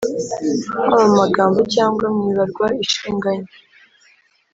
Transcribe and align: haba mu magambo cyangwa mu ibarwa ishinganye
haba 0.75 0.97
mu 1.09 1.13
magambo 1.21 1.59
cyangwa 1.73 2.05
mu 2.15 2.21
ibarwa 2.31 2.65
ishinganye 2.83 3.49